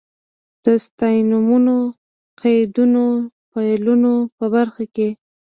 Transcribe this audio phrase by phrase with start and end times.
[0.63, 1.75] د ستاینومونو،
[2.41, 3.05] قیدونو،
[3.51, 5.09] فعلونو په برخه کې.